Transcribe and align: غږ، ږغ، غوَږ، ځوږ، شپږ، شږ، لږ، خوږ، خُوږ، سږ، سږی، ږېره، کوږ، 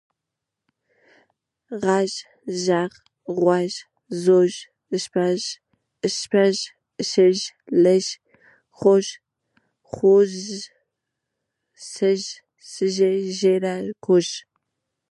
غږ، 1.83 2.11
ږغ، 2.65 2.91
غوَږ، 3.37 3.71
ځوږ، 4.21 4.51
شپږ، 6.15 6.55
شږ، 7.11 7.37
لږ، 7.83 8.05
خوږ، 8.77 9.05
خُوږ، 9.91 10.29
سږ، 11.91 12.21
سږی، 12.73 13.13
ږېره، 13.39 13.75
کوږ، 14.05 14.27